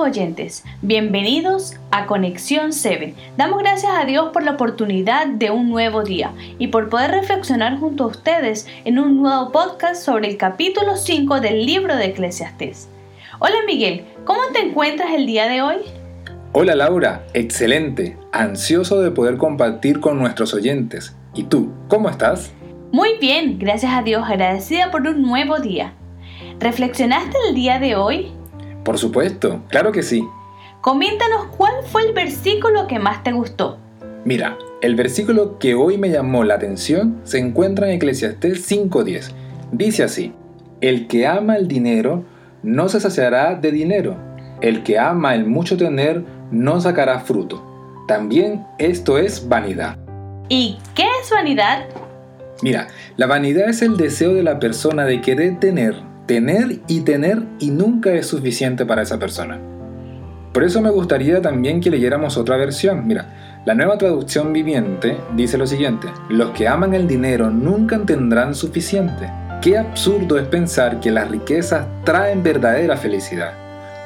oyentes, 0.00 0.64
bienvenidos 0.80 1.76
a 1.90 2.06
Conexión 2.06 2.72
7. 2.72 3.14
Damos 3.36 3.58
gracias 3.58 3.92
a 3.94 4.04
Dios 4.04 4.30
por 4.32 4.42
la 4.42 4.52
oportunidad 4.52 5.26
de 5.26 5.50
un 5.50 5.68
nuevo 5.68 6.02
día 6.02 6.32
y 6.58 6.68
por 6.68 6.88
poder 6.88 7.10
reflexionar 7.10 7.78
junto 7.78 8.04
a 8.04 8.06
ustedes 8.08 8.66
en 8.84 8.98
un 8.98 9.20
nuevo 9.20 9.52
podcast 9.52 10.02
sobre 10.02 10.28
el 10.28 10.36
capítulo 10.36 10.96
5 10.96 11.40
del 11.40 11.66
libro 11.66 11.96
de 11.96 12.06
Eclesiastés. 12.06 12.88
Hola 13.38 13.56
Miguel, 13.66 14.04
¿cómo 14.24 14.40
te 14.52 14.60
encuentras 14.60 15.12
el 15.12 15.26
día 15.26 15.48
de 15.48 15.62
hoy? 15.62 15.76
Hola 16.52 16.74
Laura, 16.74 17.26
excelente, 17.34 18.16
ansioso 18.32 19.00
de 19.02 19.10
poder 19.10 19.36
compartir 19.36 20.00
con 20.00 20.18
nuestros 20.18 20.54
oyentes. 20.54 21.14
¿Y 21.34 21.44
tú, 21.44 21.72
cómo 21.88 22.08
estás? 22.08 22.52
Muy 22.92 23.18
bien, 23.20 23.58
gracias 23.58 23.92
a 23.92 24.02
Dios, 24.02 24.24
agradecida 24.26 24.90
por 24.90 25.06
un 25.06 25.22
nuevo 25.22 25.58
día. 25.58 25.92
¿Reflexionaste 26.58 27.36
el 27.48 27.54
día 27.54 27.78
de 27.78 27.96
hoy? 27.96 28.39
Por 28.84 28.98
supuesto, 28.98 29.62
claro 29.68 29.92
que 29.92 30.02
sí. 30.02 30.26
Coméntanos 30.80 31.46
cuál 31.56 31.74
fue 31.84 32.06
el 32.06 32.12
versículo 32.12 32.86
que 32.86 32.98
más 32.98 33.22
te 33.22 33.32
gustó. 33.32 33.78
Mira, 34.24 34.56
el 34.80 34.96
versículo 34.96 35.58
que 35.58 35.74
hoy 35.74 35.98
me 35.98 36.10
llamó 36.10 36.44
la 36.44 36.54
atención 36.54 37.20
se 37.24 37.38
encuentra 37.38 37.88
en 37.88 37.96
Eclesiastés 37.96 38.70
5.10. 38.70 39.30
Dice 39.72 40.02
así, 40.02 40.32
el 40.80 41.06
que 41.06 41.26
ama 41.26 41.56
el 41.56 41.68
dinero 41.68 42.24
no 42.62 42.88
se 42.88 43.00
saciará 43.00 43.54
de 43.54 43.72
dinero, 43.72 44.16
el 44.60 44.82
que 44.82 44.98
ama 44.98 45.34
el 45.34 45.46
mucho 45.46 45.76
tener 45.76 46.24
no 46.50 46.80
sacará 46.80 47.20
fruto. 47.20 47.62
También 48.08 48.66
esto 48.78 49.18
es 49.18 49.48
vanidad. 49.48 49.96
¿Y 50.48 50.78
qué 50.94 51.04
es 51.22 51.30
vanidad? 51.30 51.86
Mira, 52.62 52.88
la 53.16 53.26
vanidad 53.26 53.68
es 53.68 53.82
el 53.82 53.96
deseo 53.96 54.34
de 54.34 54.42
la 54.42 54.58
persona 54.58 55.04
de 55.04 55.20
querer 55.20 55.60
tener, 55.60 55.94
tener 56.30 56.78
y 56.86 57.00
tener 57.00 57.42
y 57.58 57.72
nunca 57.72 58.12
es 58.12 58.28
suficiente 58.28 58.86
para 58.86 59.02
esa 59.02 59.18
persona. 59.18 59.58
Por 60.52 60.62
eso 60.62 60.80
me 60.80 60.88
gustaría 60.88 61.42
también 61.42 61.80
que 61.80 61.90
leyéramos 61.90 62.36
otra 62.36 62.56
versión. 62.56 63.04
Mira, 63.04 63.62
la 63.66 63.74
nueva 63.74 63.98
traducción 63.98 64.52
viviente 64.52 65.16
dice 65.34 65.58
lo 65.58 65.66
siguiente, 65.66 66.06
los 66.28 66.50
que 66.50 66.68
aman 66.68 66.94
el 66.94 67.08
dinero 67.08 67.50
nunca 67.50 67.98
tendrán 68.06 68.54
suficiente. 68.54 69.28
Qué 69.60 69.76
absurdo 69.76 70.38
es 70.38 70.46
pensar 70.46 71.00
que 71.00 71.10
las 71.10 71.28
riquezas 71.28 71.84
traen 72.04 72.44
verdadera 72.44 72.96
felicidad. 72.96 73.54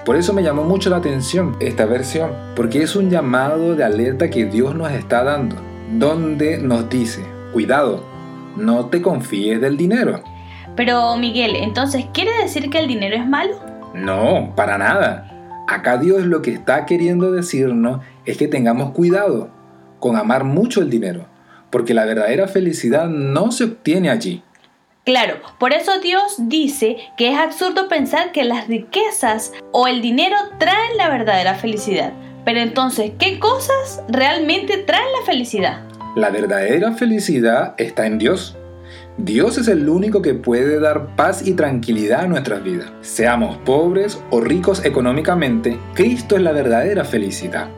Por 0.07 0.17
eso 0.17 0.33
me 0.33 0.43
llamó 0.43 0.65
mucho 0.65 0.89
la 0.89 0.97
atención 0.97 1.55
esta 1.61 1.85
versión, 1.85 2.31
porque 2.57 2.83
es 2.83 2.97
un 2.97 3.11
llamado 3.11 3.77
de 3.77 3.85
alerta 3.85 4.31
que 4.31 4.47
Dios 4.47 4.75
nos 4.75 4.93
está 4.93 5.25
dando, 5.25 5.57
donde 5.99 6.57
nos 6.57 6.89
dice, 6.89 7.23
cuidado, 7.53 8.03
no 8.57 8.87
te 8.87 9.03
confíes 9.03 9.61
del 9.61 9.77
dinero. 9.77 10.23
Pero 10.77 11.17
Miguel, 11.17 11.57
entonces, 11.57 12.07
¿quiere 12.13 12.33
decir 12.43 12.71
que 12.71 12.79
el 12.79 12.89
dinero 12.89 13.17
es 13.17 13.27
malo? 13.27 13.55
No, 13.95 14.53
para 14.57 14.77
nada. 14.79 15.31
Acá 15.69 15.99
Dios 15.99 16.27
lo 16.27 16.43
que 16.43 16.53
está 16.53 16.85
queriendo 16.85 17.33
decirnos 17.33 18.01
es 18.27 18.37
que 18.37 18.49
tengamos 18.49 18.91
cuidado 18.91 19.51
con 20.01 20.17
amar 20.17 20.45
mucho 20.45 20.83
el 20.83 20.91
dinero, 20.91 21.27
porque 21.71 21.95
la 21.95 22.05
verdadera 22.05 22.49
felicidad 22.49 23.07
no 23.07 23.53
se 23.53 23.65
obtiene 23.65 24.11
allí. 24.11 24.43
Claro, 25.05 25.37
por 25.59 25.73
eso 25.73 26.01
Dios 26.01 26.37
dice 26.39 26.97
que 27.17 27.31
es 27.31 27.39
absurdo 27.39 27.89
pensar 27.89 28.33
que 28.33 28.45
las 28.45 28.69
riquezas 28.69 29.53
o 29.71 29.87
el 29.87 30.01
dinero 30.01 30.37
traen 30.59 30.97
la 30.97 31.11
verdadera 31.11 31.55
felicidad. 31.55 32.13
Pero 32.45 32.61
entonces, 32.61 33.13
¿qué 33.19 33.39
cosas 33.39 34.03
realmente 34.09 34.79
traen 34.79 35.13
la 35.19 35.27
felicidad? 35.27 35.83
La 36.17 36.31
verdadera 36.31 36.93
felicidad 36.93 37.75
está 37.79 38.07
en 38.07 38.19
Dios. 38.19 38.57
Dios 39.17 39.59
es 39.59 39.69
el 39.69 39.89
único 39.89 40.23
que 40.23 40.35
puede 40.35 40.81
dar 40.81 41.15
paz 41.15 41.47
y 41.47 41.53
tranquilidad 41.53 42.23
a 42.23 42.27
nuestras 42.27 42.65
vidas. 42.65 42.91
Seamos 43.01 43.57
pobres 43.59 44.21
o 44.31 44.41
ricos 44.41 44.85
económicamente, 44.85 45.79
Cristo 45.95 46.35
es 46.35 46.43
la 46.43 46.51
verdadera 46.51 47.05
felicidad. 47.05 47.69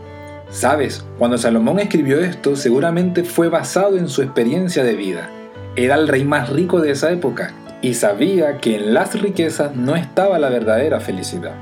Sabes, 0.48 1.04
cuando 1.18 1.36
Salomón 1.36 1.78
escribió 1.78 2.20
esto 2.20 2.56
seguramente 2.56 3.22
fue 3.22 3.50
basado 3.50 3.98
en 3.98 4.08
su 4.08 4.22
experiencia 4.22 4.82
de 4.82 4.94
vida. 4.94 5.28
Era 5.76 5.96
el 5.96 6.08
rey 6.08 6.24
más 6.24 6.48
rico 6.48 6.80
de 6.80 6.92
esa 6.92 7.10
época 7.10 7.52
y 7.82 7.92
sabía 7.92 8.56
que 8.56 8.76
en 8.76 8.94
las 8.94 9.20
riquezas 9.20 9.76
no 9.76 9.94
estaba 9.94 10.38
la 10.38 10.48
verdadera 10.48 11.00
felicidad. 11.00 11.52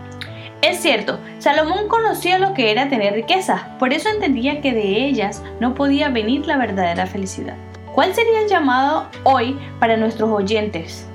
Es 0.63 0.79
cierto, 0.79 1.19
Salomón 1.41 1.89
conocía 1.89 2.39
lo 2.39 2.55
que 2.55 2.71
era 2.71 2.89
tener 2.89 3.13
riquezas, 3.15 3.63
por 3.81 3.93
eso 3.93 4.09
entendía 4.09 4.61
que 4.61 4.73
de 4.73 5.05
ellas 5.05 5.43
no 5.59 5.75
podía 5.75 6.11
venir 6.11 6.47
la 6.47 6.59
verdadera 6.59 7.07
felicidad. 7.09 7.57
¿Cuál 7.95 8.13
sería 8.13 8.41
el 8.41 8.49
llamado 8.49 9.07
hoy 9.23 9.57
para 9.79 9.97
nuestros 9.97 10.29
oyentes? 10.29 11.07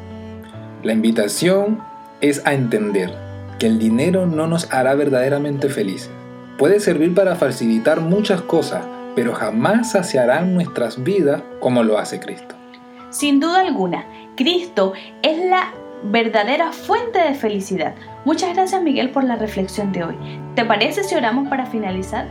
La 0.81 0.93
invitación 0.93 1.83
es 2.21 2.41
a 2.45 2.53
entender 2.53 3.13
que 3.59 3.67
el 3.67 3.79
dinero 3.79 4.25
no 4.25 4.47
nos 4.47 4.71
hará 4.71 4.95
verdaderamente 4.95 5.67
felices. 5.67 6.09
Puede 6.57 6.79
servir 6.79 7.13
para 7.13 7.35
facilitar 7.35 7.99
muchas 7.99 8.41
cosas, 8.41 8.85
pero 9.13 9.33
jamás 9.33 9.91
saciará 9.91 10.39
nuestras 10.43 11.03
vidas 11.03 11.43
como 11.59 11.83
lo 11.83 11.97
hace 11.97 12.21
Cristo. 12.21 12.55
Sin 13.09 13.41
duda 13.41 13.59
alguna, 13.59 14.05
Cristo 14.37 14.93
es 15.21 15.37
la 15.49 15.73
verdadera 16.03 16.71
fuente 16.71 17.19
de 17.19 17.33
felicidad. 17.33 17.93
Muchas 18.23 18.55
gracias 18.55 18.81
Miguel 18.81 19.09
por 19.09 19.25
la 19.25 19.35
reflexión 19.35 19.91
de 19.91 20.05
hoy. 20.05 20.15
¿Te 20.55 20.63
parece 20.63 21.03
si 21.03 21.13
oramos 21.13 21.49
para 21.49 21.65
finalizar? 21.65 22.25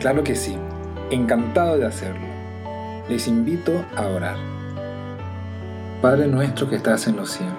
Claro 0.00 0.24
que 0.24 0.34
sí, 0.34 0.56
encantado 1.10 1.76
de 1.76 1.84
hacerlo 1.84 2.35
les 3.08 3.28
invito 3.28 3.84
a 3.96 4.06
orar. 4.06 4.36
Padre 6.02 6.26
nuestro 6.26 6.68
que 6.68 6.76
estás 6.76 7.06
en 7.06 7.16
los 7.16 7.30
cielos, 7.30 7.54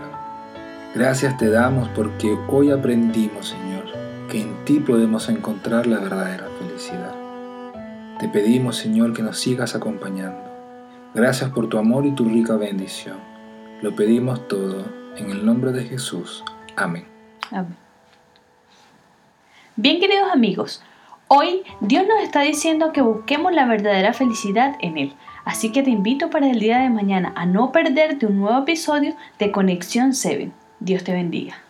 gracias 0.93 1.37
te 1.37 1.49
damos 1.49 1.87
porque 1.89 2.37
hoy 2.47 2.71
aprendimos, 2.71 3.49
Señor, 3.49 3.85
que 4.29 4.41
en 4.41 4.65
ti 4.65 4.79
podemos 4.79 5.29
encontrar 5.29 5.87
la 5.87 5.99
verdadera 5.99 6.47
felicidad. 6.59 7.15
Te 8.19 8.27
pedimos, 8.27 8.75
Señor, 8.75 9.13
que 9.13 9.23
nos 9.23 9.39
sigas 9.39 9.75
acompañando. 9.75 10.43
Gracias 11.13 11.49
por 11.51 11.69
tu 11.69 11.77
amor 11.77 12.05
y 12.05 12.11
tu 12.11 12.25
rica 12.25 12.55
bendición. 12.57 13.17
Lo 13.81 13.95
pedimos 13.95 14.47
todo 14.47 14.85
en 15.15 15.29
el 15.29 15.45
nombre 15.45 15.71
de 15.71 15.83
Jesús. 15.83 16.43
Amén. 16.75 17.05
Amén. 17.51 17.77
Bien, 19.75 19.99
queridos 19.99 20.31
amigos, 20.33 20.81
hoy 21.27 21.63
Dios 21.81 22.05
nos 22.07 22.21
está 22.21 22.41
diciendo 22.41 22.91
que 22.93 23.01
busquemos 23.01 23.53
la 23.53 23.65
verdadera 23.65 24.13
felicidad 24.13 24.75
en 24.81 24.97
Él. 24.97 25.13
Así 25.45 25.71
que 25.71 25.83
te 25.83 25.89
invito 25.89 26.29
para 26.29 26.49
el 26.49 26.59
día 26.59 26.79
de 26.79 26.89
mañana 26.89 27.31
a 27.35 27.45
no 27.45 27.71
perderte 27.71 28.25
un 28.25 28.39
nuevo 28.39 28.59
episodio 28.59 29.15
de 29.39 29.51
Conexión 29.51 30.13
7. 30.13 30.51
Dios 30.79 31.03
te 31.03 31.13
bendiga. 31.13 31.66